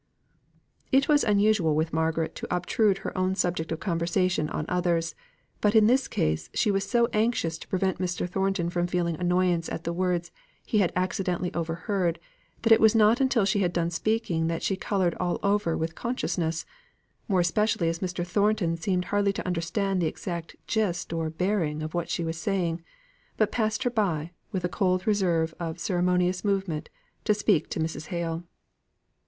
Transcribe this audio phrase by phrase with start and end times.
[0.91, 5.13] It was unusual with Margaret to obtrude her own subject of conversation on others;
[5.61, 8.27] but, in this case, she was so anxious to prevent Mr.
[8.27, 10.31] Thornton from feeling annoyance at the words
[10.65, 12.17] he had accidentally overheard,
[12.63, 15.93] that it was not until she had done speaking that she coloured all over with
[15.93, 16.65] consciousness,
[17.27, 18.25] more especially as Mr.
[18.25, 22.81] Thornton seemed hardly to understand the exact gist or bearing of what she was saying,
[23.37, 26.89] but passed her by, with a cold reserve of ceremonious movement,
[27.23, 28.07] to speak to Mrs.
[28.07, 28.43] Hale.